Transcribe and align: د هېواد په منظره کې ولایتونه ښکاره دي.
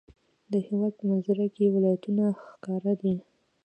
د 0.51 0.53
هېواد 0.67 0.93
په 0.99 1.03
منظره 1.09 1.47
کې 1.55 1.73
ولایتونه 1.75 2.23
ښکاره 2.47 2.93
دي. 3.01 3.15